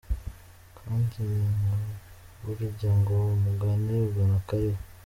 [0.77, 1.23] Kandi
[1.63, 1.75] ga
[2.43, 4.81] burya ngo umugani ugana akariho!